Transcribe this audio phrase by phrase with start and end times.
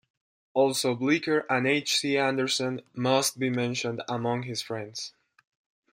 [0.55, 1.95] Also Blicher and H.
[1.99, 2.17] C.
[2.17, 5.13] Andersen must be mentioned among his friends.